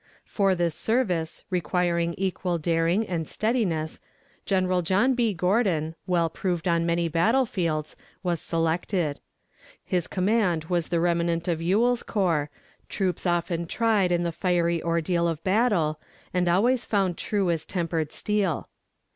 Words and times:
For 0.25 0.55
this 0.55 0.73
service, 0.73 1.43
requiring 1.51 2.15
equal 2.17 2.57
daring 2.57 3.05
and 3.07 3.27
steadiness, 3.27 3.99
General 4.47 4.81
John 4.81 5.13
B. 5.13 5.31
Gordon, 5.31 5.93
well 6.07 6.27
proved 6.27 6.67
on 6.67 6.87
many 6.87 7.07
battle 7.07 7.45
fields, 7.45 7.95
was 8.23 8.41
selected. 8.41 9.19
His 9.85 10.07
command 10.07 10.63
was 10.63 10.87
the 10.87 10.99
remnant 10.99 11.47
of 11.47 11.61
Ewell's 11.61 12.01
corps, 12.01 12.49
troops 12.89 13.27
often 13.27 13.67
tried 13.67 14.11
in 14.11 14.23
the 14.23 14.31
fiery 14.31 14.81
ordeal 14.81 15.27
of 15.27 15.43
battle, 15.43 15.99
and 16.33 16.49
always 16.49 16.83
found 16.83 17.15
true 17.15 17.51
as 17.51 17.63
tempered 17.63 18.11
steel. 18.11 18.69